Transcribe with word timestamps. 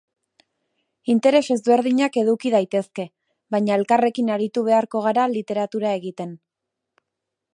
Interes 1.13 1.41
ezberdinak 1.55 2.17
eduki 2.21 2.53
daitezke, 2.55 3.05
baina 3.55 3.77
elkarrekin 3.81 4.33
aritu 4.37 4.65
beharko 4.69 5.05
gara 5.09 5.29
literatura 5.37 5.95
egiten. 6.01 6.35